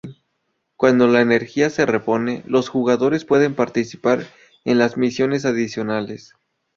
Cuando 0.77 1.05
la 1.05 1.21
energía 1.21 1.69
se 1.69 1.85
repone, 1.85 2.41
los 2.47 2.69
jugadores 2.69 3.23
pueden 3.23 3.53
participar 3.53 4.25
en 4.65 4.79
las 4.79 4.97
misiones 4.97 5.45
adicionales. 5.45 6.33